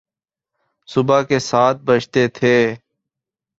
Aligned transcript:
صبح 0.87 1.21
کے 1.21 1.39
سات 1.39 1.75
بجتے 1.75 2.27
تھے۔ 2.27 2.75